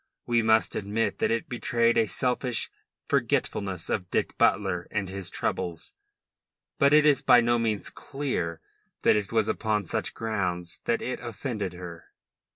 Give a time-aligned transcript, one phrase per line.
[0.25, 2.71] We must admit that it betrayed a selfish
[3.07, 5.93] forgetfulness of Dick Butler and his troubles,
[6.79, 8.61] but it is by no means clear
[9.03, 12.05] that it was upon such grounds that it offended her.